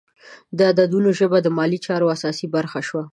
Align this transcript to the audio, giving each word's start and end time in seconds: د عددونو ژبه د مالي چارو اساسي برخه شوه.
د 0.57 0.59
عددونو 0.71 1.09
ژبه 1.19 1.37
د 1.41 1.47
مالي 1.57 1.79
چارو 1.85 2.11
اساسي 2.15 2.47
برخه 2.55 2.79
شوه. 2.87 3.03